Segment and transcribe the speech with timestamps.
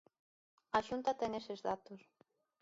[0.77, 2.01] A Xunta ten eses datos.